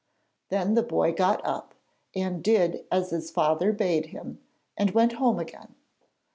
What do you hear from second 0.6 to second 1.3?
the boy